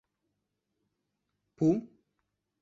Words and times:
Πού; 1.55 1.69